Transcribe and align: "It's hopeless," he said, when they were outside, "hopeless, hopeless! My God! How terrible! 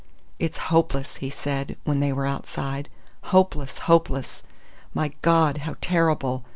"It's 0.39 0.57
hopeless," 0.57 1.17
he 1.17 1.29
said, 1.29 1.77
when 1.83 1.99
they 1.99 2.11
were 2.11 2.25
outside, 2.25 2.89
"hopeless, 3.25 3.77
hopeless! 3.77 4.41
My 4.95 5.11
God! 5.21 5.57
How 5.59 5.75
terrible! 5.79 6.43